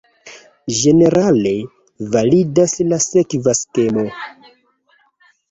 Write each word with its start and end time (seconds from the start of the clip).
Ĝenerale 0.77 1.51
validas 2.15 2.75
la 2.89 3.01
sekva 3.05 3.55
skemo. 3.61 4.09